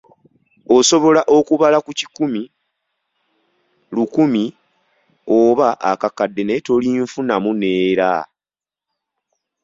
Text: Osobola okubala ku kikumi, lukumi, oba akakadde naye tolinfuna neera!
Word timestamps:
Osobola 0.77 1.21
okubala 1.37 1.77
ku 1.85 1.91
kikumi, 1.99 2.43
lukumi, 3.95 4.43
oba 5.39 5.67
akakadde 5.91 6.41
naye 6.43 6.59
tolinfuna 6.67 7.35
neera! 7.61 8.11